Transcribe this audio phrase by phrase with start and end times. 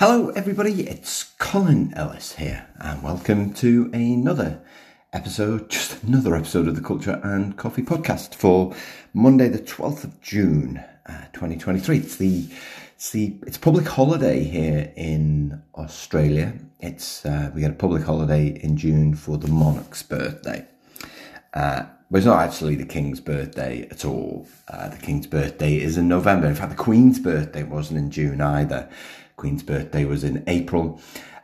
[0.00, 0.88] Hello, everybody.
[0.88, 4.60] It's Colin Ellis here, and welcome to another
[5.12, 8.74] episode, just another episode of the Culture and Coffee podcast for
[9.12, 11.98] Monday, the 12th of June, uh, 2023.
[11.98, 12.48] It's the,
[12.96, 16.54] it's the, it's public holiday here in Australia.
[16.80, 20.66] It's, uh, we get a public holiday in June for the monarch's birthday.
[21.54, 24.48] Uh, but it's not actually the King's birthday at all.
[24.66, 26.48] Uh, the King's birthday is in November.
[26.48, 28.90] In fact, the Queen's birthday wasn't in June either.
[29.36, 31.00] Queen's birthday was in April.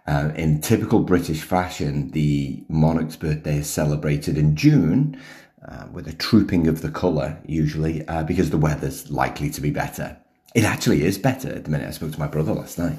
[0.07, 5.21] Uh, in typical British fashion, the monarch's birthday is celebrated in June
[5.67, 9.71] uh, with a trooping of the colour, usually, uh, because the weather's likely to be
[9.71, 10.17] better.
[10.55, 11.87] It actually is better at the minute.
[11.87, 12.97] I spoke to my brother last night,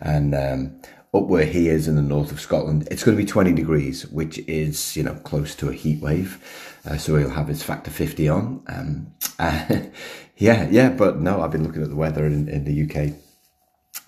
[0.00, 0.80] and um,
[1.12, 4.06] up where he is in the north of Scotland, it's going to be 20 degrees,
[4.08, 6.42] which is, you know, close to a heat wave.
[6.88, 8.62] Uh, so he'll have his factor 50 on.
[8.68, 9.12] Um,
[10.36, 13.14] yeah, yeah, but no, I've been looking at the weather in, in the UK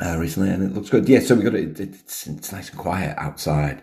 [0.00, 1.08] uh, recently, and it looks good.
[1.08, 1.78] Yeah, so we got it.
[1.80, 3.82] It's, it's nice and quiet outside.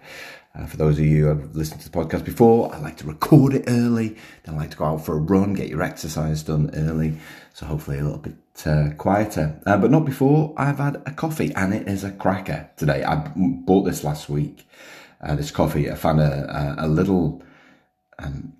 [0.58, 3.08] Uh, for those of you who have listened to the podcast before, I like to
[3.08, 4.16] record it early.
[4.44, 7.18] Then I like to go out for a run, get your exercise done early.
[7.54, 8.36] So hopefully a little bit
[8.66, 12.70] uh, quieter, uh, but not before I've had a coffee, and it is a cracker
[12.78, 13.04] today.
[13.04, 14.68] I bought this last week.
[15.22, 17.44] Uh, this coffee, I found a, a, a little
[18.20, 18.54] um,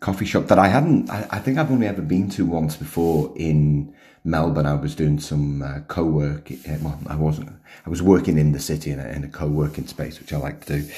[0.00, 1.10] coffee shop that I hadn't.
[1.10, 3.93] I, I, think I've only ever been to once before in
[4.24, 4.66] Melbourne.
[4.66, 6.50] I was doing some uh, co-work.
[6.50, 7.50] Uh, well, I wasn't.
[7.86, 10.64] I was working in the city in a, in a co-working space, which I like
[10.64, 10.88] to do.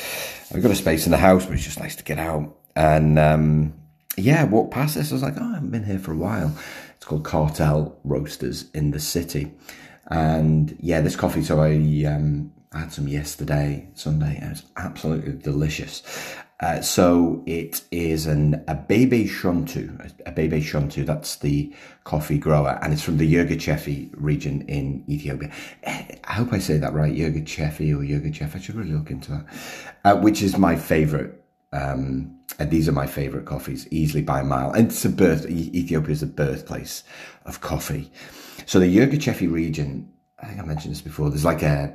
[0.55, 2.57] I've got a space in the house, but it's just nice to get out.
[2.77, 3.75] And um,
[4.17, 5.11] yeah, walked past this.
[5.11, 6.57] I was like, oh, I haven't been here for a while.
[6.97, 9.53] It's called Cartel Roasters in the city.
[10.09, 11.43] And yeah, this coffee.
[11.43, 14.39] So I um, I had some yesterday, Sunday.
[14.41, 16.03] It was absolutely delicious.
[16.61, 21.05] Uh, so it is an Abebe Shontu, Abebe Shontu.
[21.05, 21.73] That's the
[22.05, 25.53] coffee grower, and it's from the Yirgacheffe region in Ethiopia.
[25.83, 28.57] Eh, I hope I say that right, Yirgacheffe or Yirgacheffe.
[28.57, 29.47] I should really look into that.
[30.05, 31.43] Uh, which is my favorite.
[31.73, 34.73] Um, and these are my favorite coffees, easily by a mile.
[34.73, 35.45] And it's a birth.
[35.51, 37.05] Ethiopia is a birthplace
[37.45, 38.11] of coffee.
[38.65, 40.11] So the Yirgacheffe region.
[40.39, 41.29] I think I mentioned this before.
[41.29, 41.95] There's like a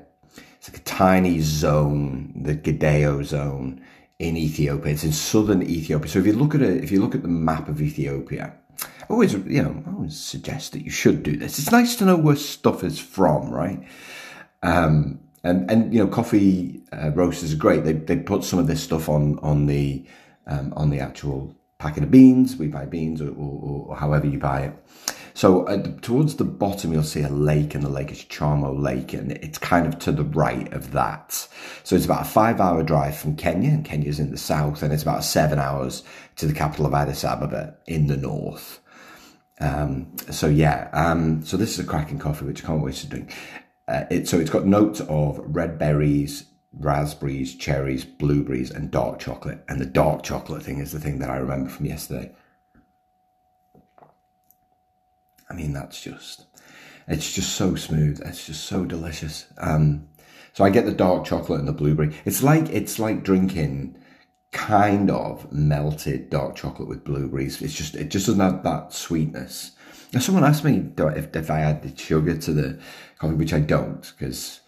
[0.57, 3.81] it's like a tiny zone, the Gedeo zone
[4.21, 4.93] in Ethiopia.
[4.93, 6.07] It's in southern Ethiopia.
[6.07, 9.05] So if you look at it, if you look at the map of Ethiopia, I
[9.09, 11.57] always, you know, I always suggest that you should do this.
[11.57, 13.81] It's nice to know where stuff is from, right?
[14.61, 17.83] Um, and, and, you know, coffee uh, roasters are great.
[17.83, 20.05] They, they put some of this stuff on, on the,
[20.45, 22.57] um, on the actual packet of beans.
[22.57, 24.73] We buy beans or, or, or however you buy it.
[25.41, 29.13] So uh, towards the bottom, you'll see a lake, and the lake is Chamo Lake,
[29.13, 31.47] and it's kind of to the right of that.
[31.83, 35.01] So it's about a five-hour drive from Kenya, and Kenya's in the south, and it's
[35.01, 36.03] about seven hours
[36.35, 38.81] to the capital of Addis Ababa in the north.
[39.59, 43.07] Um, so yeah, um, so this is a cracking coffee, which I can't wait to
[43.07, 43.33] drink.
[43.87, 49.63] Uh, it, so it's got notes of red berries, raspberries, cherries, blueberries, and dark chocolate.
[49.67, 52.31] And the dark chocolate thing is the thing that I remember from yesterday.
[55.51, 56.45] I mean, that's just,
[57.07, 58.21] it's just so smooth.
[58.23, 59.47] It's just so delicious.
[59.57, 60.07] Um,
[60.53, 62.15] so I get the dark chocolate and the blueberry.
[62.23, 63.97] It's like, it's like drinking
[64.53, 67.61] kind of melted dark chocolate with blueberries.
[67.61, 69.71] It's just, it just doesn't have that sweetness.
[70.13, 72.79] Now, someone asked me if, if I add sugar to the
[73.19, 74.60] coffee, which I don't, because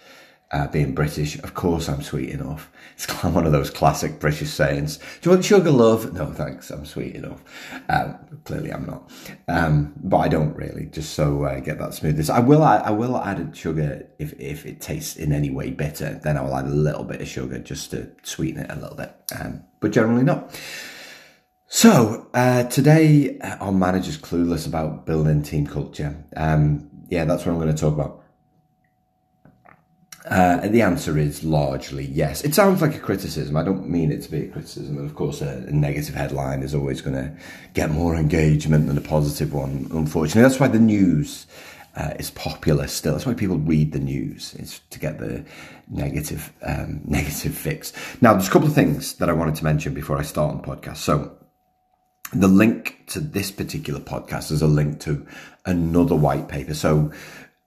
[0.53, 2.71] uh, being British, of course I'm sweet enough.
[2.93, 4.97] It's one of those classic British sayings.
[4.97, 6.13] Do you want sugar, love?
[6.13, 6.69] No, thanks.
[6.69, 7.43] I'm sweet enough.
[7.89, 9.11] Um, clearly, I'm not.
[9.47, 12.29] Um, but I don't really, just so I get that smoothness.
[12.29, 12.61] I will.
[12.61, 16.19] I, I will add sugar if if it tastes in any way bitter.
[16.23, 18.95] Then I will add a little bit of sugar just to sweeten it a little
[18.95, 19.11] bit.
[19.39, 20.55] Um, but generally not.
[21.65, 26.23] So uh, today uh, on managers clueless about building team culture.
[26.37, 28.22] Um, yeah, that's what I'm going to talk about.
[30.25, 32.43] Uh, the answer is largely yes.
[32.45, 33.57] It sounds like a criticism.
[33.57, 34.97] I don't mean it to be a criticism.
[34.97, 37.35] And of course, a, a negative headline is always going to
[37.73, 40.43] get more engagement than a positive one, unfortunately.
[40.43, 41.45] That's why the news
[41.95, 43.13] uh, is popular still.
[43.13, 45.45] That's why people read the news, is to get the
[45.89, 47.93] negative, um, negative fix.
[48.21, 50.61] Now, there's a couple of things that I wanted to mention before I start on
[50.61, 50.97] the podcast.
[50.97, 51.37] So,
[52.31, 55.27] the link to this particular podcast is a link to
[55.65, 56.73] another white paper.
[56.73, 57.11] So,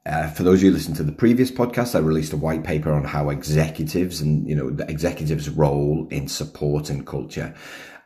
[0.06, 2.62] uh, for those of you who listened to the previous podcast, I released a white
[2.62, 7.54] paper on how executives and, you know, the executives' role in support and culture.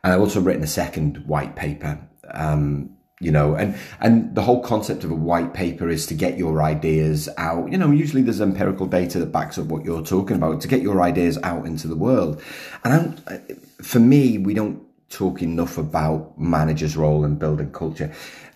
[0.03, 1.99] And I've also written a second white paper,
[2.31, 2.89] um,
[3.19, 6.63] you know, and, and the whole concept of a white paper is to get your
[6.63, 7.71] ideas out.
[7.71, 10.81] You know, usually there's empirical data that backs up what you're talking about to get
[10.81, 12.41] your ideas out into the world.
[12.83, 12.93] And
[13.29, 18.11] I'm, for me, we don't talk enough about managers' role in building culture.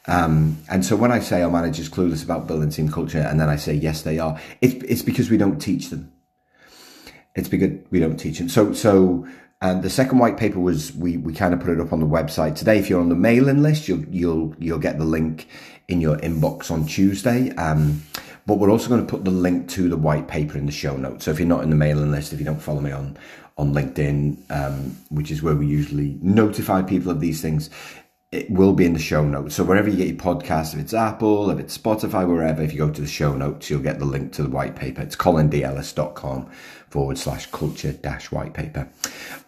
[0.08, 3.50] Um, and so when I say our managers clueless about building team culture, and then
[3.50, 6.12] I say yes, they are, it's, it's because we don't teach them.
[7.36, 8.50] It's because we don't teach them.
[8.50, 9.28] So, so,
[9.62, 12.06] and the second white paper was we we kind of put it up on the
[12.06, 12.78] website today.
[12.78, 15.48] If you're on the mailing list, you'll you'll you'll get the link
[15.88, 17.52] in your inbox on Tuesday.
[17.56, 18.04] Um,
[18.46, 20.96] but we're also going to put the link to the white paper in the show
[20.96, 21.26] notes.
[21.26, 23.18] So if you're not in the mailing list, if you don't follow me on
[23.58, 27.70] on LinkedIn, um, which is where we usually notify people of these things,
[28.32, 29.56] it will be in the show notes.
[29.56, 32.80] So wherever you get your podcast, if it's Apple, if it's Spotify, wherever, if you
[32.80, 35.02] go to the show notes, you'll get the link to the white paper.
[35.02, 36.50] It's colindellis.com
[36.90, 38.90] forward slash culture dash white paper.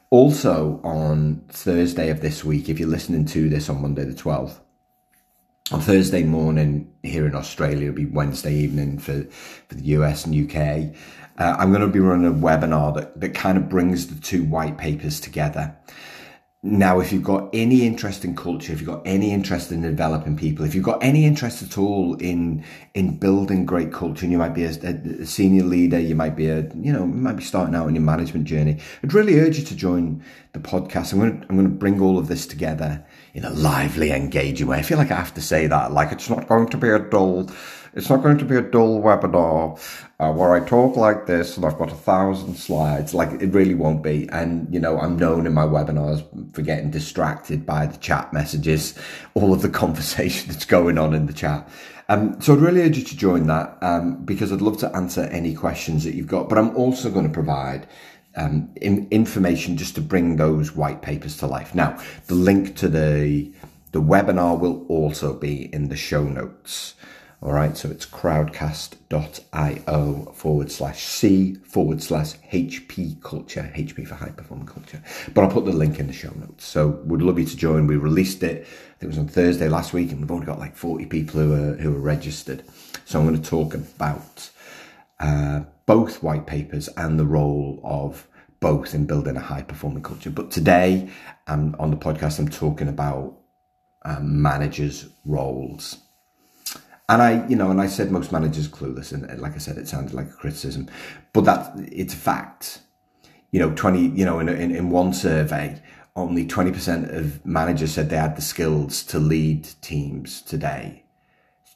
[0.09, 4.59] Also on Thursday of this week, if you're listening to this on Monday the 12th,
[5.71, 9.23] on Thursday morning here in Australia, it'll be Wednesday evening for,
[9.67, 10.95] for the US and UK.
[11.37, 14.45] Uh, I'm going to be running a webinar that, that kind of brings the two
[14.45, 15.75] white papers together.
[16.63, 20.35] Now, if you've got any interest in culture, if you've got any interest in developing
[20.35, 22.65] people, if you've got any interest at all in
[22.95, 26.49] in building great culture, and you might be a, a, senior leader, you might be
[26.49, 29.65] a you know might be starting out on your management journey, I'd really urge you
[29.65, 30.23] to join
[30.53, 31.13] the podcast.
[31.13, 33.05] I'm going to, I'm going to bring all of this together
[33.35, 34.79] in a lively, engaging way.
[34.79, 36.97] I feel like I have to say that, like it's not going to be a
[36.97, 37.51] dull
[37.97, 39.79] it's not going to be a dull webinar
[40.19, 43.15] uh, where I talk like this and I've got a thousand slides.
[43.15, 44.29] Like it really won't be.
[44.31, 46.23] And, you know, I'm known in my webinars
[46.53, 48.97] for getting distracted by the chat messages,
[49.33, 51.67] all of the conversation that's going on in the chat.
[52.07, 55.23] Um, so I'd really urge you to join that um, because I'd love to answer
[55.23, 56.49] any questions that you've got.
[56.49, 57.87] But I'm also going to provide
[58.35, 61.73] um, in, information just to bring those white papers to life.
[61.73, 63.51] Now, the link to the
[63.93, 66.93] the webinar will also be in the show notes.
[67.39, 74.31] All right, so it's crowdcast.io forward slash C forward slash HP culture, HP for high
[74.31, 75.03] performing culture.
[75.35, 76.65] But I'll put the link in the show notes.
[76.65, 77.85] So would love you to join.
[77.85, 78.65] We released it,
[79.01, 81.75] it was on Thursday last week, and we've already got like 40 people who are,
[81.75, 82.63] who are registered.
[83.05, 84.49] So I'm going to talk about
[85.19, 88.27] uh, both white papers and the role of
[88.59, 90.31] both in building a high performing culture.
[90.31, 91.07] But today,
[91.45, 93.37] um, on the podcast, I'm talking about
[94.03, 95.99] um, managers' roles.
[97.09, 99.87] And I, you know, and I said most managers clueless, and like I said, it
[99.87, 100.89] sounded like a criticism,
[101.33, 102.81] but that it's a fact.
[103.51, 105.81] You know, twenty, you know, in in, in one survey,
[106.17, 111.03] only twenty percent of managers said they had the skills to lead teams today.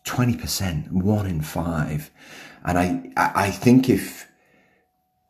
[0.03, 2.11] Twenty percent, one in five,
[2.65, 4.27] and I, I think if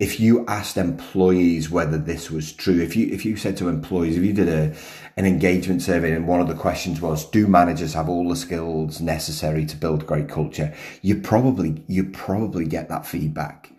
[0.01, 4.17] if you asked employees whether this was true, if you if you said to employees,
[4.17, 4.75] if you did a
[5.15, 8.99] an engagement survey and one of the questions was, do managers have all the skills
[8.99, 10.73] necessary to build great culture?
[11.03, 13.71] You probably you probably get that feedback.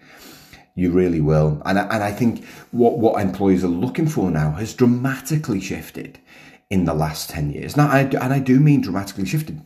[0.77, 4.75] You really will, and and I think what what employees are looking for now has
[4.75, 6.21] dramatically shifted
[6.71, 7.77] in the last ten years.
[7.77, 9.61] Now, I, and I do mean dramatically shifted.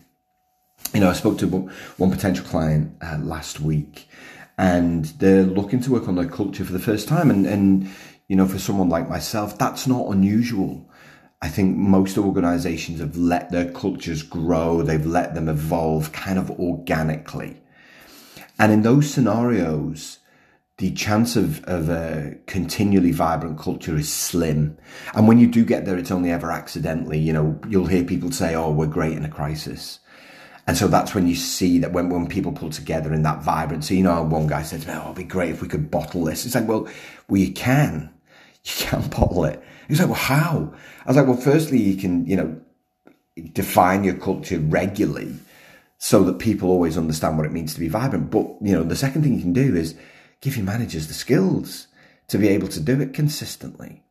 [0.94, 1.46] You know, I spoke to
[1.98, 4.08] one potential client uh, last week
[4.58, 7.30] and they're looking to work on their culture for the first time.
[7.30, 7.90] And, and,
[8.28, 10.90] you know, for someone like myself, that's not unusual.
[11.42, 14.82] I think most organizations have let their cultures grow.
[14.82, 17.60] They've let them evolve kind of organically.
[18.58, 20.18] And in those scenarios,
[20.78, 24.78] the chance of, of a continually vibrant culture is slim.
[25.14, 27.18] And when you do get there, it's only ever accidentally.
[27.18, 30.00] You know, you'll hear people say, oh, we're great in a crisis.
[30.66, 33.98] And so that's when you see that when, when people pull together in that vibrancy,
[33.98, 36.44] you know, one guy said oh, it'd be great if we could bottle this.
[36.44, 36.88] It's like, well,
[37.30, 38.12] you can.
[38.64, 39.62] You can bottle it.
[39.86, 40.74] He's like, well, how?
[41.04, 42.60] I was like, well, firstly, you can, you know,
[43.52, 45.34] define your culture regularly
[45.98, 48.30] so that people always understand what it means to be vibrant.
[48.30, 49.94] But, you know, the second thing you can do is
[50.40, 51.86] give your managers the skills
[52.28, 54.02] to be able to do it consistently.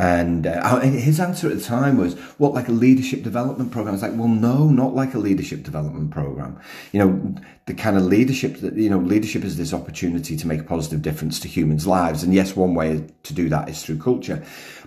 [0.00, 3.92] And uh, his answer at the time was, what, like a leadership development program?
[3.92, 6.58] I was like, well, no, not like a leadership development program.
[6.92, 7.34] You know,
[7.66, 11.02] the kind of leadership that, you know, leadership is this opportunity to make a positive
[11.02, 12.22] difference to humans' lives.
[12.22, 14.42] And yes, one way to do that is through culture.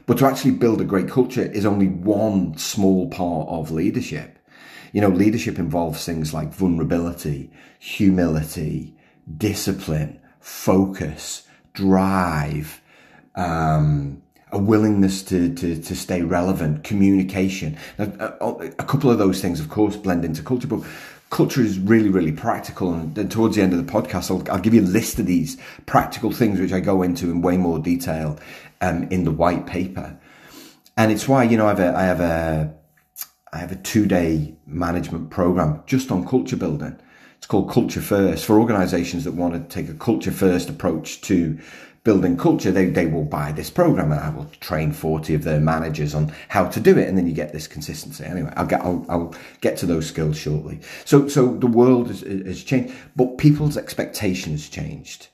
[0.08, 4.39] But to actually build a great culture is only one small part of leadership.
[4.93, 8.98] You know, leadership involves things like vulnerability, humility,
[9.38, 12.82] discipline, focus, drive,
[13.36, 14.22] um,
[14.53, 17.77] a willingness to, to, to stay relevant, communication.
[17.98, 20.83] Now, a, a, couple of those things, of course, blend into culture, but
[21.31, 22.93] culture is really, really practical.
[22.93, 25.25] And then towards the end of the podcast, I'll, I'll, give you a list of
[25.25, 25.57] these
[25.88, 28.39] practical things, which I go into in way more detail
[28.79, 30.17] um, in the white paper.
[30.95, 32.75] And it's why, you know, I have a, I have a,
[33.51, 37.00] I have a two day management program just on culture building
[37.38, 41.60] It's called Culture First for organizations that want to take a culture first approach to
[42.03, 42.72] building culture.
[42.72, 46.33] They, they will buy this program and I will train 40 of their managers on
[46.50, 47.07] how to do it.
[47.07, 48.24] And then you get this consistency.
[48.25, 50.79] Anyway, I'll get, I'll, I'll get to those skills shortly.
[51.05, 55.27] So, so the world has, has changed, but people's expectations changed.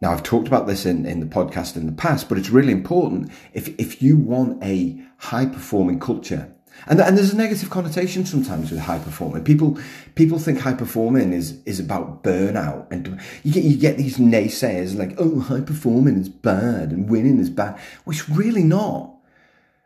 [0.00, 2.72] Now, I've talked about this in, in the podcast in the past, but it's really
[2.72, 3.30] important.
[3.54, 6.54] If, if you want a high performing culture,
[6.86, 9.44] and, and there's a negative connotation sometimes with high performing.
[9.44, 9.78] People,
[10.14, 12.90] people think high performing is, is about burnout.
[12.92, 17.38] And you get, you get these naysayers like, oh, high performing is bad and winning
[17.38, 17.78] is bad.
[18.04, 19.12] which really not.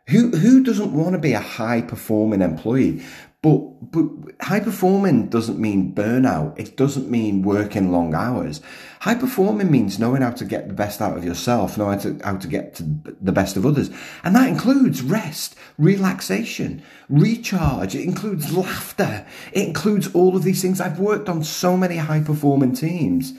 [0.09, 3.03] Who, who doesn't want to be a high performing employee?
[3.43, 4.05] But, but
[4.39, 6.59] high performing doesn't mean burnout.
[6.59, 8.61] It doesn't mean working long hours.
[8.99, 12.19] High performing means knowing how to get the best out of yourself, knowing how to,
[12.23, 12.83] how to get to
[13.19, 13.89] the best of others.
[14.23, 17.95] And that includes rest, relaxation, recharge.
[17.95, 19.25] It includes laughter.
[19.51, 20.79] It includes all of these things.
[20.79, 23.33] I've worked on so many high performing teams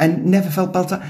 [0.00, 1.02] and never felt burnt out,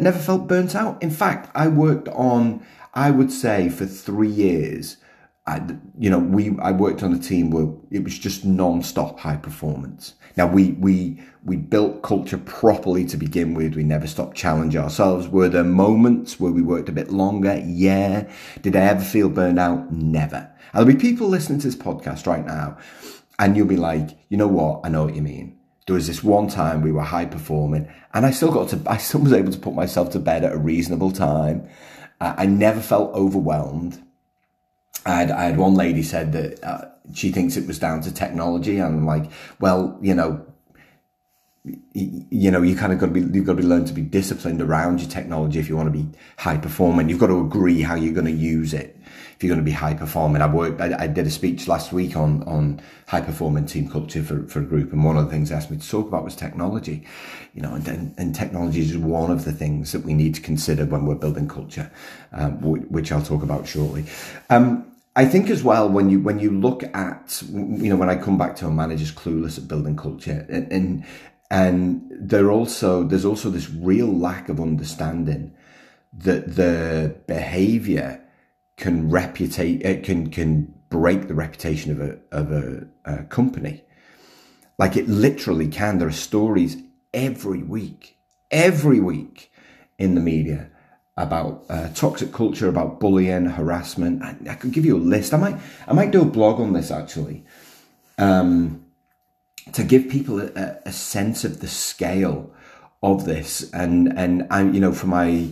[0.00, 1.02] never felt burnt out.
[1.02, 4.98] In fact, I worked on, I would say for three years,
[5.46, 5.60] I,
[5.98, 10.14] you know, we, I worked on a team where it was just non-stop high performance.
[10.36, 13.74] Now we, we, we built culture properly to begin with.
[13.74, 15.28] We never stopped challenging ourselves.
[15.28, 17.62] Were there moments where we worked a bit longer?
[17.64, 18.26] Yeah.
[18.62, 19.92] Did I ever feel burned out?
[19.92, 20.50] Never.
[20.72, 22.78] And there'll be people listening to this podcast right now
[23.38, 24.80] and you'll be like, you know what?
[24.82, 25.58] I know what you mean.
[25.86, 28.96] There was this one time we were high performing and I still got to, I
[28.96, 31.68] still was able to put myself to bed at a reasonable time.
[32.18, 34.02] I never felt overwhelmed.
[35.06, 38.12] I had, I had one lady said that uh, she thinks it was down to
[38.12, 38.78] technology.
[38.78, 40.44] And like, well, you know,
[41.92, 44.02] you know, you kind of got to be, you've got to be learned to be
[44.02, 47.08] disciplined around your technology if you want to be high performing.
[47.08, 48.98] You've got to agree how you're going to use it
[49.36, 50.42] if you're going to be high performing.
[50.42, 54.22] I worked, I, I did a speech last week on, on high performing team culture
[54.22, 54.92] for, for a group.
[54.92, 57.06] And one of the things they asked me to talk about was technology,
[57.54, 60.84] you know, and, and technology is one of the things that we need to consider
[60.84, 61.90] when we're building culture,
[62.32, 64.04] um, which I'll talk about shortly.
[64.50, 68.16] Um, I think as well when you when you look at you know when I
[68.16, 71.06] come back to a manager's clueless at building culture and and,
[71.50, 75.54] and there also there's also this real lack of understanding
[76.12, 78.23] that the behavior
[78.76, 83.82] can reputate it can can break the reputation of a of a, a company
[84.78, 86.76] like it literally can there are stories
[87.12, 88.16] every week
[88.50, 89.50] every week
[89.98, 90.70] in the media
[91.16, 94.22] about uh, toxic culture, about bullying, harassment.
[94.22, 95.32] I, I, could give you a list.
[95.32, 97.44] I might, I might do a blog on this actually,
[98.18, 98.84] um,
[99.72, 102.52] to give people a, a, sense of the scale
[103.02, 103.70] of this.
[103.72, 105.48] And and I, you know, for my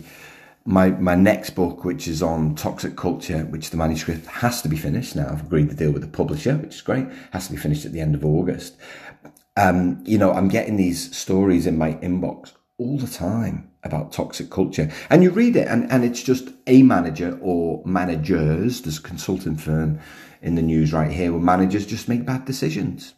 [0.65, 4.77] my my next book, which is on toxic culture, which the manuscript has to be
[4.77, 5.27] finished now.
[5.29, 7.07] I've agreed to deal with the publisher, which is great.
[7.31, 8.77] Has to be finished at the end of August.
[9.55, 14.49] Um, you know, I'm getting these stories in my inbox all the time about toxic
[14.49, 14.91] culture.
[15.09, 18.81] And you read it, and, and it's just a manager or managers.
[18.81, 19.99] There's a consulting firm
[20.41, 23.13] in the news right here where managers just make bad decisions.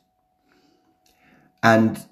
[1.64, 2.04] And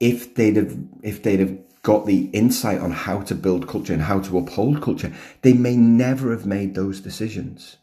[0.00, 4.02] if they'd have, if they'd have got the insight on how to build culture and
[4.02, 7.78] how to uphold culture, they may never have made those decisions.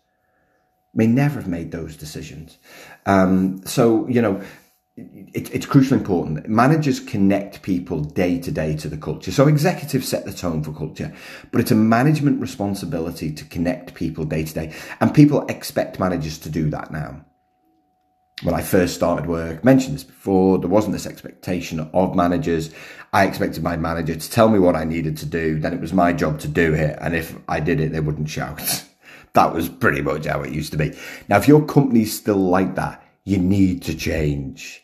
[0.93, 2.59] May never have made those decisions.
[3.07, 4.43] Um, so, you know,
[4.95, 6.47] it, it's crucially important.
[6.47, 9.31] Managers connect people day to day to the culture.
[9.31, 11.11] So executives set the tone for culture,
[11.51, 14.71] but it's a management responsibility to connect people day to day.
[15.01, 17.24] And people expect managers to do that now.
[18.43, 22.69] When I first started work, mentioned this before, there wasn't this expectation of managers.
[23.13, 25.57] I expected my manager to tell me what I needed to do.
[25.57, 26.97] Then it was my job to do it.
[26.99, 28.61] And if I did it, they wouldn't shout.
[29.33, 30.97] that was pretty much how it used to be.
[31.29, 34.83] Now, if your company's still like that, you need to change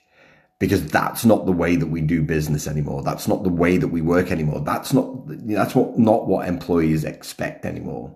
[0.58, 3.04] because that's not the way that we do business anymore.
[3.04, 4.62] That's not the way that we work anymore.
[4.62, 8.16] That's not, that's what, not what employees expect anymore.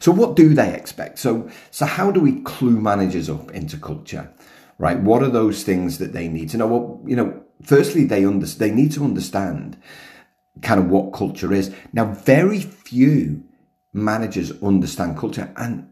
[0.00, 1.18] So what do they expect?
[1.20, 4.30] So, so how do we clue managers up into culture?
[4.78, 5.00] Right?
[5.00, 6.66] What are those things that they need to know?
[6.66, 9.76] Well, you know, firstly, they under, they need to understand
[10.62, 11.74] kind of what culture is.
[11.92, 13.44] Now, very few
[13.92, 15.88] managers understand culture and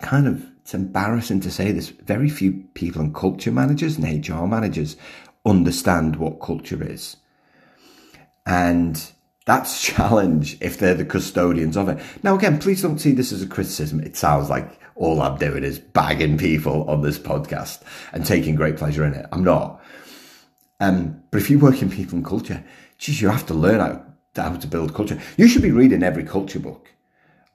[0.00, 4.46] kind of, it's embarrassing to say this, very few people and culture managers and HR
[4.46, 4.96] managers
[5.46, 7.16] understand what culture is.
[8.46, 9.00] And
[9.46, 11.98] that's challenge if they're the custodians of it.
[12.22, 14.00] Now, again, please don't see this as a criticism.
[14.00, 18.76] It sounds like all I'm doing is bagging people on this podcast and taking great
[18.76, 19.26] pleasure in it.
[19.32, 19.80] I'm not.
[20.80, 22.62] Um, but if you work in people and culture,
[22.98, 24.04] geez, you have to learn how,
[24.36, 25.20] how to build culture.
[25.36, 26.92] You should be reading every culture book.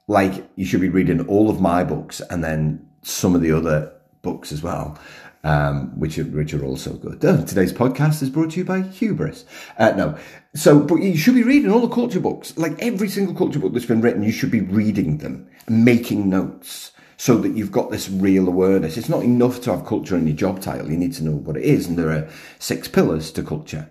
[0.06, 3.92] Like you should be reading all of my books and then some of the other
[4.22, 4.98] books as well
[5.44, 7.24] um, which are, which are also good.
[7.24, 9.44] Oh, today's podcast is brought to you by Hubris.
[9.78, 10.18] Uh, no,
[10.54, 13.74] so but you should be reading all the culture books, like every single culture book
[13.74, 14.22] that's been written.
[14.22, 16.92] You should be reading them, making notes.
[17.16, 18.96] So that you've got this real awareness.
[18.96, 20.90] It's not enough to have culture in your job title.
[20.90, 21.86] You need to know what it is.
[21.86, 22.28] And there are
[22.58, 23.90] six pillars to culture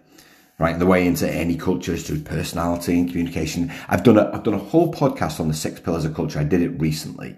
[0.60, 0.78] right?
[0.78, 3.72] The way into any culture is through personality and communication.
[3.90, 6.40] I've done a, I've done a whole podcast on the six pillars of culture.
[6.40, 7.38] I did it recently.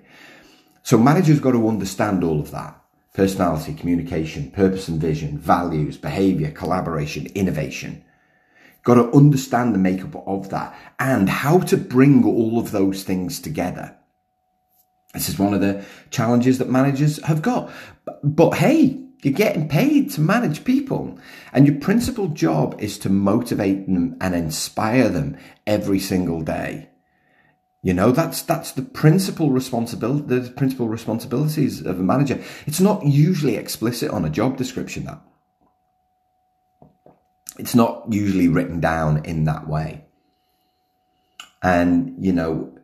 [0.84, 2.80] So managers got to understand all of that.
[3.13, 8.04] Personality, communication, purpose and vision, values, behavior, collaboration, innovation.
[8.84, 13.39] Got to understand the makeup of that and how to bring all of those things
[13.39, 13.98] together.
[15.16, 17.72] This is one of the challenges that managers have got.
[18.24, 21.18] But, hey, you're getting paid to manage people.
[21.52, 26.90] And your principal job is to motivate them and inspire them every single day.
[27.82, 32.40] You know, that's, that's the principal responsibility, the principal responsibilities of a manager.
[32.66, 35.22] It's not usually explicit on a job description that.
[37.58, 40.04] It's not usually written down in that way.
[41.64, 42.78] And, you know,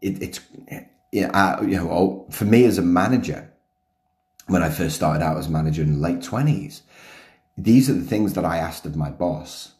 [0.00, 0.40] it, it's,
[1.14, 3.48] you know, you know, for me as a manager,
[4.48, 6.82] when I first started out as manager in the late 20s.
[7.56, 9.74] These are the things that I asked of my boss.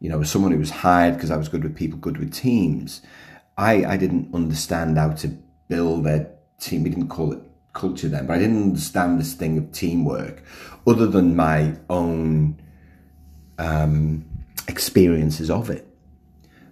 [0.00, 2.32] You know, as someone who was hired because I was good with people, good with
[2.32, 3.02] teams,
[3.56, 5.28] I, I didn't understand how to
[5.68, 6.28] build a
[6.58, 6.82] team.
[6.82, 7.40] We didn't call it
[7.72, 10.42] culture then, but I didn't understand this thing of teamwork
[10.88, 12.60] other than my own
[13.58, 14.24] um,
[14.66, 15.86] experiences of it.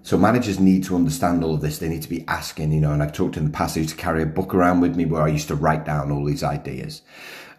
[0.09, 1.81] So managers need to understand all of this.
[1.81, 3.91] They need to be asking, you know, and I've talked in the past, I used
[3.91, 6.43] to carry a book around with me where I used to write down all these
[6.43, 7.03] ideas.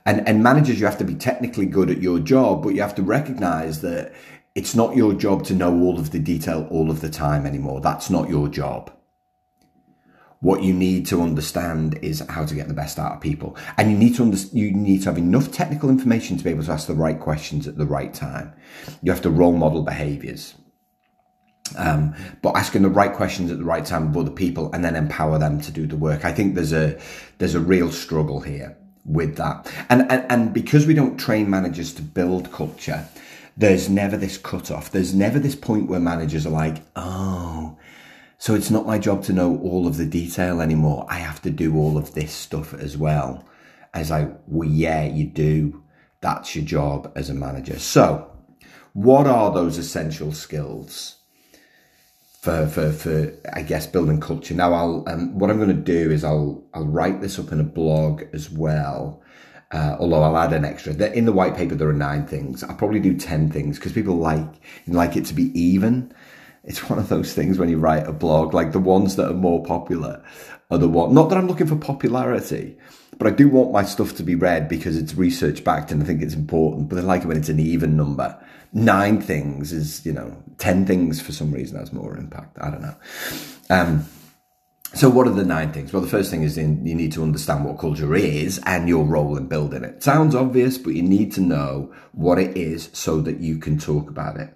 [0.04, 2.96] And, and managers, you have to be technically good at your job, but you have
[2.96, 4.14] to recognize that
[4.56, 7.82] it's not your job to know all of the detail all of the time anymore.
[7.82, 8.92] That's not your job.
[10.40, 13.58] What you need to understand is how to get the best out of people.
[13.78, 16.64] And you need to under, you need to have enough technical information to be able
[16.64, 18.56] to ask the right questions at the right time.
[19.04, 20.56] You have to role model behaviors.
[21.78, 24.96] Um, but asking the right questions at the right time of other people and then
[24.96, 26.26] empower them to do the work.
[26.26, 27.00] I think there's a
[27.38, 29.72] there's a real struggle here with that.
[29.90, 33.08] And and, and because we don't train managers to build culture,
[33.58, 34.92] there's never this cut off.
[34.92, 37.78] There's never this point where managers are like, oh,
[38.42, 41.06] so it's not my job to know all of the detail anymore.
[41.10, 43.46] I have to do all of this stuff as well.
[43.94, 45.84] As I, well, yeah, you do.
[46.22, 47.80] That's your job as a manager.
[47.80, 48.32] So,
[48.94, 51.19] what are those essential skills?
[52.42, 54.54] For for for I guess building culture.
[54.54, 57.60] Now I'll um, what I'm going to do is I'll I'll write this up in
[57.60, 59.22] a blog as well.
[59.72, 60.94] Uh, although I'll add an extra.
[60.94, 62.64] In the white paper, there are nine things.
[62.64, 64.48] I'll probably do ten things because people like
[64.88, 66.14] like it to be even.
[66.64, 69.36] It's one of those things when you write a blog, like the ones that are
[69.36, 70.24] more popular
[70.72, 71.14] are the one.
[71.14, 72.78] Not that I'm looking for popularity,
[73.18, 76.06] but I do want my stuff to be read because it's research backed and I
[76.06, 76.90] think it's important.
[76.90, 78.40] But I like it when it's an even number
[78.74, 82.58] nine things is, you know, 10 things for some reason has more impact.
[82.62, 82.96] I don't know.
[83.70, 84.06] Um,
[84.94, 85.94] so what are the nine things?
[85.94, 89.06] Well, the first thing is in, you need to understand what culture is and your
[89.06, 90.02] role in building it.
[90.02, 94.10] Sounds obvious, but you need to know what it is so that you can talk
[94.10, 94.54] about it.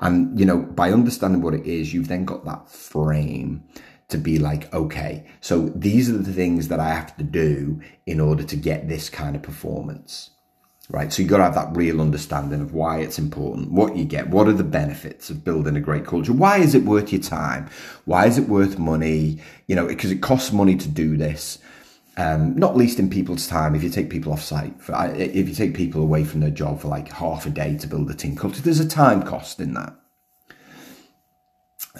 [0.00, 3.64] And, you know, by understanding what it is, you've then got that frame
[4.08, 8.20] to be like, okay, so these are the things that I have to do in
[8.20, 10.30] order to get this kind of performance
[10.90, 11.12] right?
[11.12, 14.28] So you've got to have that real understanding of why it's important, what you get,
[14.28, 17.68] what are the benefits of building a great culture, why is it worth your time,
[18.04, 21.58] why is it worth money, you know, because it costs money to do this.
[22.18, 25.54] Um, not least in people's time, if you take people off site, for, if you
[25.54, 28.36] take people away from their job for like half a day to build a team
[28.36, 29.94] culture, there's a time cost in that.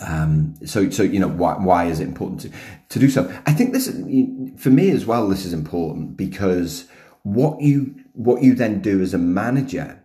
[0.01, 2.51] Um, so, so you know, why why is it important to
[2.91, 3.31] to do so?
[3.47, 3.89] I think this
[4.59, 5.29] for me as well.
[5.29, 6.87] This is important because
[7.27, 10.01] what you what you then do as a manager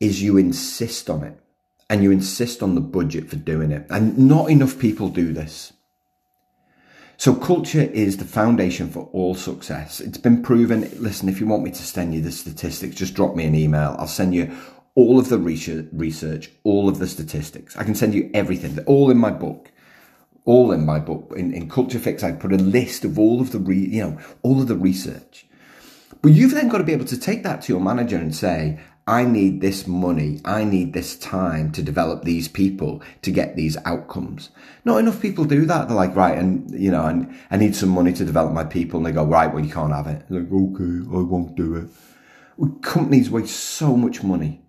[0.00, 1.38] is you insist on it
[1.90, 3.86] and you insist on the budget for doing it.
[3.90, 5.74] And not enough people do this.
[7.18, 10.00] So culture is the foundation for all success.
[10.00, 10.90] It's been proven.
[10.96, 13.94] Listen, if you want me to send you the statistics, just drop me an email.
[13.98, 14.56] I'll send you
[14.94, 17.76] all of the research, all of the statistics.
[17.76, 18.74] I can send you everything.
[18.74, 19.70] They're all in my book.
[20.46, 21.34] All in my book.
[21.36, 24.18] In, in Culture Fix, I put a list of all of the, re, you know,
[24.42, 25.46] all of the research.
[26.22, 28.80] But you've then got to be able to take that to your manager and say,
[29.08, 30.40] I need this money.
[30.44, 34.50] I need this time to develop these people to get these outcomes.
[34.84, 35.86] Not enough people do that.
[35.86, 38.98] They're like, right, and you know, and I need some money to develop my people.
[38.98, 40.24] And they go, right, well, you can't have it.
[40.28, 42.82] They're like, okay, I won't do it.
[42.82, 44.65] Companies waste so much money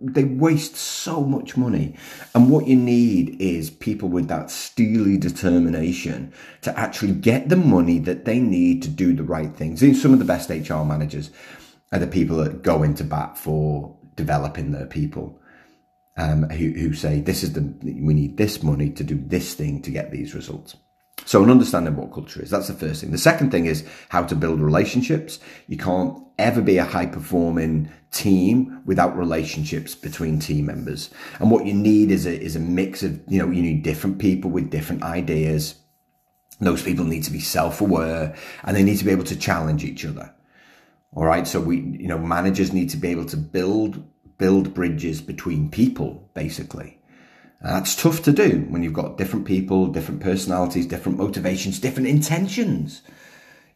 [0.00, 1.96] they waste so much money.
[2.34, 7.98] And what you need is people with that steely determination to actually get the money
[8.00, 9.80] that they need to do the right things.
[9.80, 11.30] These some of the best HR managers.
[11.92, 15.36] are the people that go into bat for developing their people.
[16.16, 19.80] Um, who, who say this is the we need this money to do this thing
[19.82, 20.76] to get these results.
[21.26, 23.10] So, an understanding what culture is, that's the first thing.
[23.10, 25.38] The second thing is how to build relationships.
[25.68, 31.10] You can't ever be a high performing team without relationships between team members.
[31.38, 34.18] And what you need is a, is a mix of, you know, you need different
[34.18, 35.76] people with different ideas.
[36.60, 39.84] Those people need to be self aware and they need to be able to challenge
[39.84, 40.34] each other.
[41.12, 41.46] All right.
[41.46, 44.02] So we, you know, managers need to be able to build,
[44.38, 46.99] build bridges between people, basically.
[47.60, 52.08] And that's tough to do when you've got different people, different personalities, different motivations, different
[52.08, 53.02] intentions,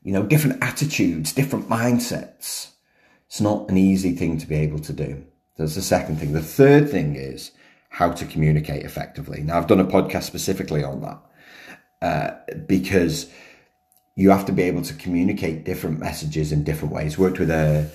[0.03, 2.71] you know, different attitudes, different mindsets.
[3.27, 5.25] It's not an easy thing to be able to do.
[5.57, 6.33] That's the second thing.
[6.33, 7.53] The third thing is
[7.91, 9.43] how to communicate effectively.
[9.43, 11.21] Now, I've done a podcast specifically on that
[12.03, 13.31] uh, because
[14.17, 17.19] you have to be able to communicate different messages in different ways.
[17.19, 17.91] Worked with a,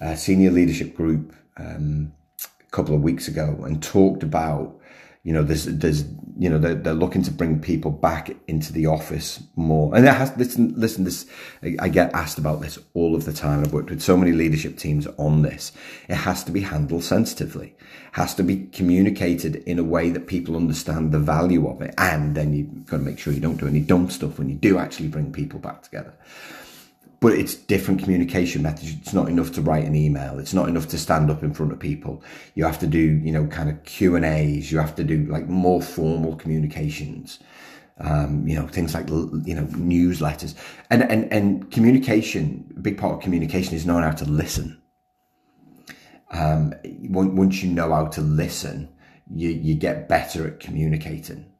[0.00, 4.80] a senior leadership group um, a couple of weeks ago and talked about
[5.24, 6.04] you know, there's, there's,
[6.38, 9.96] you know, they're, they're looking to bring people back into the office more.
[9.96, 11.24] And it has, listen, listen, this,
[11.80, 13.60] I get asked about this all of the time.
[13.60, 15.72] I've worked with so many leadership teams on this.
[16.08, 17.74] It has to be handled sensitively,
[18.12, 21.94] has to be communicated in a way that people understand the value of it.
[21.96, 24.56] And then you've got to make sure you don't do any dumb stuff when you
[24.56, 26.12] do actually bring people back together
[27.24, 28.92] but it's different communication methods.
[29.00, 30.38] It's not enough to write an email.
[30.38, 32.22] It's not enough to stand up in front of people.
[32.54, 34.70] You have to do, you know, kind of Q and A's.
[34.70, 37.38] You have to do like more formal communications.
[37.98, 40.54] Um, you know, things like, you know, newsletters
[40.90, 44.82] and, and, and communication, a big part of communication is knowing how to listen.
[46.30, 46.74] Um,
[47.08, 48.90] once you know how to listen,
[49.34, 51.54] you, you get better at communicating.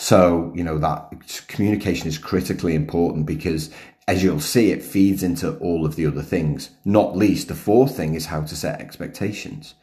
[0.00, 3.70] So, you know, that communication is critically important because
[4.10, 6.70] as you'll see, it feeds into all of the other things.
[6.84, 9.74] Not least, the fourth thing is how to set expectations.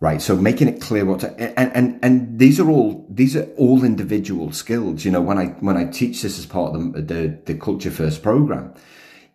[0.00, 0.22] Right.
[0.22, 3.84] So making it clear what to, and, and, and these are all, these are all
[3.84, 5.04] individual skills.
[5.04, 7.90] You know, when I, when I teach this as part of the, the, the culture
[7.90, 8.72] first program,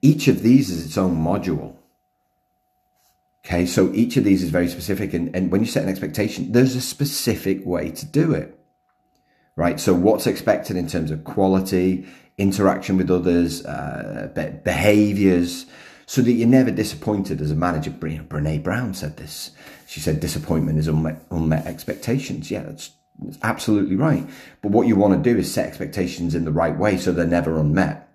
[0.02, 1.76] each of these is its own module.
[3.46, 3.68] Okay.
[3.68, 5.14] So each of these is very specific.
[5.14, 8.58] And, and when you set an expectation, there's a specific way to do it.
[9.56, 9.80] Right.
[9.80, 15.66] So what's expected in terms of quality, interaction with others, uh, be- behaviors,
[16.06, 17.90] so that you're never disappointed as a manager.
[17.90, 19.52] Know, Brene Brown said this.
[19.88, 22.52] She said disappointment is unmet, unmet expectations.
[22.52, 24.28] Yeah, that's, that's absolutely right.
[24.62, 27.26] But what you want to do is set expectations in the right way so they're
[27.26, 28.11] never unmet.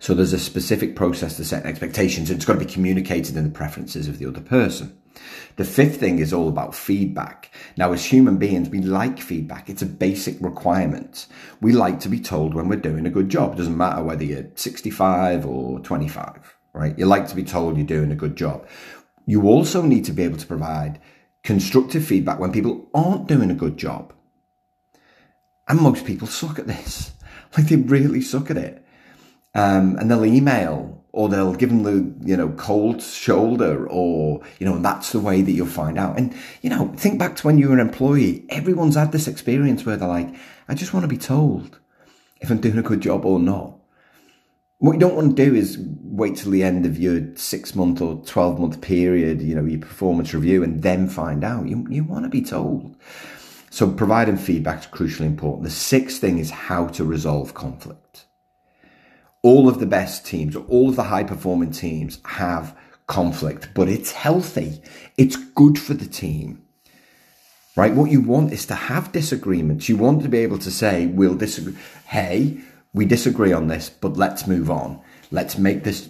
[0.00, 2.30] So there's a specific process to set expectations.
[2.30, 4.96] It's got to be communicated in the preferences of the other person.
[5.56, 7.52] The fifth thing is all about feedback.
[7.76, 9.68] Now, as human beings, we like feedback.
[9.68, 11.26] It's a basic requirement.
[11.60, 13.54] We like to be told when we're doing a good job.
[13.54, 16.96] It doesn't matter whether you're 65 or 25, right?
[16.96, 18.68] You like to be told you're doing a good job.
[19.26, 21.00] You also need to be able to provide
[21.42, 24.12] constructive feedback when people aren't doing a good job.
[25.66, 27.12] And most people suck at this.
[27.56, 28.84] Like they really suck at it.
[29.54, 34.66] Um, and they'll email or they'll give them the, you know, cold shoulder or, you
[34.66, 36.18] know, that's the way that you'll find out.
[36.18, 38.44] And, you know, think back to when you were an employee.
[38.50, 40.32] Everyone's had this experience where they're like,
[40.68, 41.80] I just want to be told
[42.40, 43.74] if I'm doing a good job or not.
[44.78, 48.00] What you don't want to do is wait till the end of your six month
[48.00, 51.66] or 12 month period, you know, your performance review and then find out.
[51.66, 52.94] You, you want to be told.
[53.70, 55.64] So providing feedback is crucially important.
[55.64, 58.27] The sixth thing is how to resolve conflict
[59.42, 64.12] all of the best teams, all of the high performing teams have conflict, but it's
[64.12, 64.82] healthy.
[65.16, 66.62] It's good for the team.
[67.76, 67.94] Right?
[67.94, 69.88] What you want is to have disagreements.
[69.88, 71.76] You want to be able to say, we'll disagree.
[72.06, 72.58] Hey,
[72.92, 75.00] we disagree on this, but let's move on.
[75.30, 76.08] Let's make this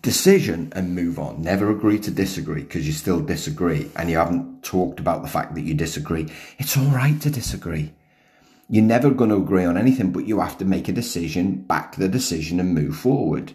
[0.00, 1.42] decision and move on.
[1.42, 5.54] Never agree to disagree because you still disagree and you haven't talked about the fact
[5.54, 6.28] that you disagree.
[6.58, 7.92] It's all right to disagree.
[8.68, 11.96] You're never going to agree on anything, but you have to make a decision, back
[11.96, 13.52] the decision, and move forward.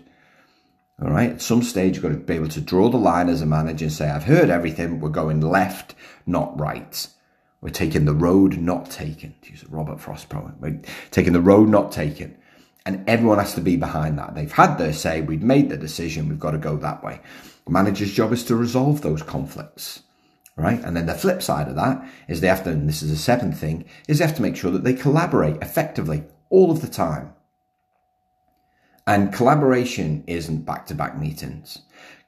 [1.02, 1.32] All right.
[1.32, 3.86] At some stage, you've got to be able to draw the line as a manager
[3.86, 5.00] and say, I've heard everything.
[5.00, 5.96] We're going left,
[6.26, 7.08] not right.
[7.62, 9.36] We're taking the road not taken.
[9.42, 10.56] To use a Robert Frost poem.
[10.60, 12.38] We're taking the road not taken.
[12.86, 14.36] And everyone has to be behind that.
[14.36, 15.22] They've had their say.
[15.22, 16.30] We've made the decision.
[16.30, 17.20] We've got to go that way.
[17.66, 20.04] The manager's job is to resolve those conflicts
[20.60, 20.84] right?
[20.84, 23.18] And then the flip side of that is they have to, and this is the
[23.18, 26.88] seventh thing, is they have to make sure that they collaborate effectively all of the
[26.88, 27.34] time.
[29.08, 31.80] And collaboration isn't back to back meetings.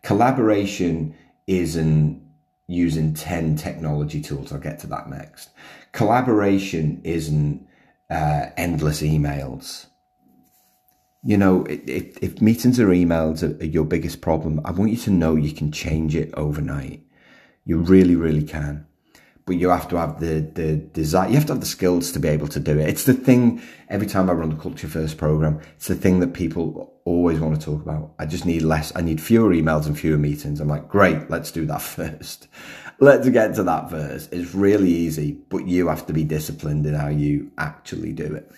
[0.02, 1.16] Collaboration
[1.46, 2.22] isn't
[2.68, 4.52] using 10 technology tools.
[4.52, 5.50] I'll get to that next.
[5.92, 7.68] Collaboration isn't
[8.10, 9.88] uh, endless emails.
[11.24, 14.98] You know, if, if meetings or emails are, are your biggest problem, I want you
[14.98, 17.04] to know you can change it overnight.
[17.66, 18.86] You really, really can
[19.46, 21.28] but you have to have the the desire.
[21.28, 22.88] You have to have the skills to be able to do it.
[22.88, 23.62] It's the thing.
[23.90, 27.60] Every time I run the Culture First program, it's the thing that people always want
[27.60, 28.14] to talk about.
[28.20, 28.94] I just need less.
[28.96, 30.60] I need fewer emails and fewer meetings.
[30.60, 32.48] I'm like, great, let's do that first.
[33.00, 34.32] let's get to that first.
[34.32, 38.52] It's really easy, but you have to be disciplined in how you actually do it.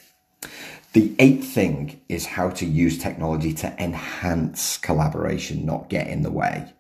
[0.92, 6.30] The eighth thing is how to use technology to enhance collaboration, not get in the
[6.30, 6.72] way.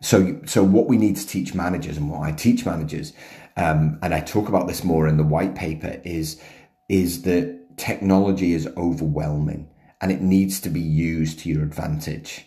[0.00, 3.12] So, so what we need to teach managers and what I teach managers,
[3.56, 6.40] um, and I talk about this more in the white paper, is
[6.88, 9.68] is that technology is overwhelming
[10.00, 12.46] and it needs to be used to your advantage.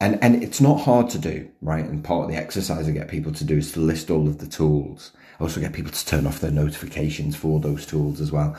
[0.00, 1.84] And and it's not hard to do, right?
[1.84, 4.38] And part of the exercise I get people to do is to list all of
[4.38, 5.12] the tools.
[5.40, 8.56] I also get people to turn off their notifications for those tools as well.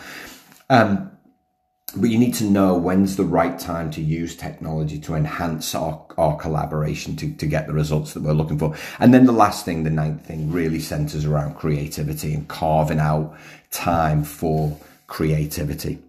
[0.69, 1.11] Um,
[1.93, 6.03] but you need to know when's the right time to use technology to enhance our,
[6.17, 8.75] our collaboration to, to get the results that we're looking for.
[8.99, 13.37] And then the last thing, the ninth thing, really centers around creativity and carving out
[13.71, 15.99] time for creativity.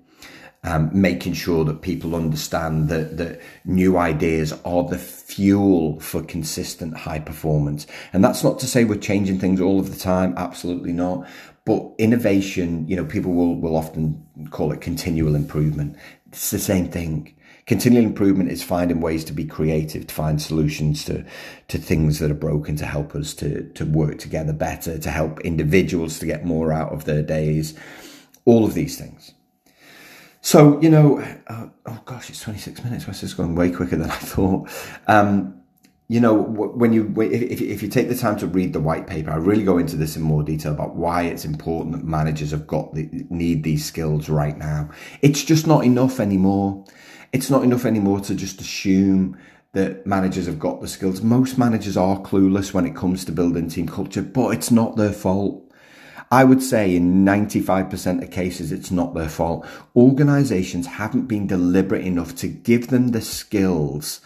[0.64, 6.96] Um, making sure that people understand that, that new ideas are the fuel for consistent
[6.96, 7.86] high performance.
[8.12, 10.34] And that's not to say we're changing things all of the time.
[10.36, 11.28] Absolutely not.
[11.66, 15.96] But innovation, you know, people will, will often call it continual improvement.
[16.29, 17.35] It's the same thing.
[17.66, 21.24] Continual improvement is finding ways to be creative, to find solutions to,
[21.66, 25.40] to things that are broken, to help us to, to work together better, to help
[25.40, 27.74] individuals to get more out of their days.
[28.44, 29.35] All of these things.
[30.42, 33.07] So, you know, uh, oh gosh, it's 26 minutes.
[33.07, 34.70] This is going way quicker than I thought.
[35.09, 35.61] Um,
[36.08, 39.30] you know, when you if, if you take the time to read the white paper,
[39.32, 42.66] I really go into this in more detail about why it's important that managers have
[42.66, 44.90] got the, need these skills right now.
[45.20, 46.84] It's just not enough anymore.
[47.32, 49.36] It's not enough anymore to just assume
[49.72, 51.22] that managers have got the skills.
[51.22, 55.12] Most managers are clueless when it comes to building team culture, but it's not their
[55.12, 55.62] fault.
[56.30, 59.66] I would say in 95% of cases, it's not their fault.
[59.94, 64.20] Organizations haven't been deliberate enough to give them the skills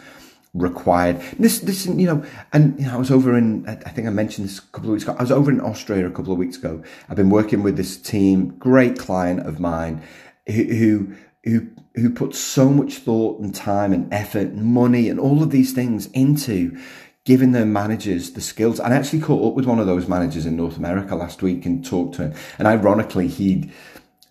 [0.53, 1.21] required.
[1.39, 4.47] This, this, you know, and you know, I was over in, I think I mentioned
[4.47, 5.15] this a couple of weeks ago.
[5.17, 6.83] I was over in Austria a couple of weeks ago.
[7.09, 10.03] I've been working with this team, great client of mine,
[10.47, 15.41] who, who, who put so much thought and time and effort and money and all
[15.41, 16.77] of these things into
[17.23, 18.79] giving their managers the skills.
[18.79, 21.65] And I actually caught up with one of those managers in North America last week
[21.65, 22.33] and talked to him.
[22.57, 23.71] And ironically, he'd,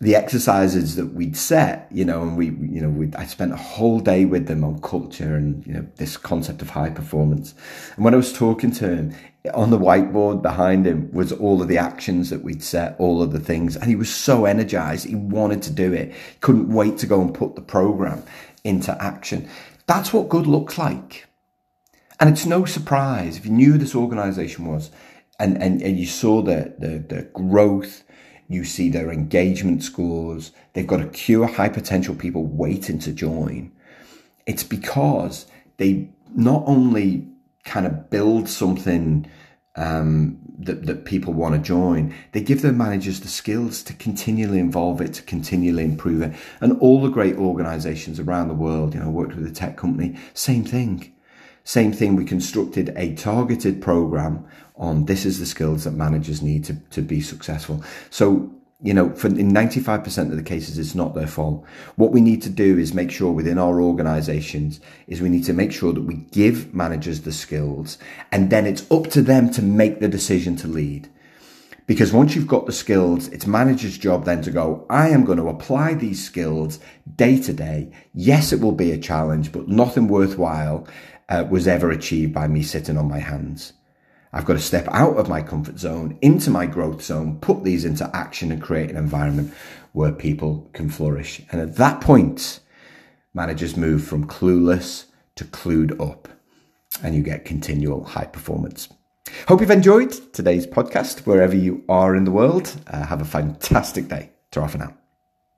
[0.01, 3.57] the exercises that we'd set, you know, and we, you know, we I spent a
[3.57, 7.53] whole day with them on culture and, you know, this concept of high performance.
[7.95, 9.15] And when I was talking to him,
[9.53, 13.31] on the whiteboard behind him was all of the actions that we'd set, all of
[13.31, 13.75] the things.
[13.75, 15.07] And he was so energized.
[15.07, 16.13] He wanted to do it.
[16.41, 18.23] Couldn't wait to go and put the program
[18.63, 19.47] into action.
[19.85, 21.27] That's what good looks like.
[22.19, 24.91] And it's no surprise if you knew this organization was
[25.39, 28.03] and, and, and you saw the, the, the growth,
[28.53, 30.51] you see their engagement scores.
[30.73, 33.71] They've got a queue of high potential people waiting to join.
[34.45, 35.45] It's because
[35.77, 37.27] they not only
[37.63, 39.29] kind of build something
[39.75, 44.59] um, that, that people want to join, they give their managers the skills to continually
[44.59, 46.33] involve it, to continually improve it.
[46.59, 50.17] And all the great organizations around the world, you know, worked with a tech company,
[50.33, 51.13] same thing.
[51.63, 54.45] Same thing, we constructed a targeted program
[54.75, 57.83] on this is the skills that managers need to, to be successful.
[58.09, 61.63] So, you know, for in 95% of the cases, it's not their fault.
[61.97, 65.53] What we need to do is make sure within our organizations is we need to
[65.53, 67.99] make sure that we give managers the skills
[68.31, 71.09] and then it's up to them to make the decision to lead.
[71.85, 75.39] Because once you've got the skills, it's manager's job then to go, I am going
[75.39, 76.79] to apply these skills
[77.15, 77.91] day to day.
[78.13, 80.87] Yes, it will be a challenge, but nothing worthwhile
[81.29, 83.73] uh, was ever achieved by me sitting on my hands.
[84.33, 87.83] I've got to step out of my comfort zone into my growth zone, put these
[87.83, 89.53] into action and create an environment
[89.91, 91.41] where people can flourish.
[91.51, 92.61] And at that point,
[93.33, 95.05] managers move from clueless
[95.35, 96.29] to clued up
[97.03, 98.87] and you get continual high performance.
[99.47, 102.75] Hope you've enjoyed today's podcast wherever you are in the world.
[102.87, 104.31] Uh, have a fantastic day.
[104.51, 105.00] Ta for now.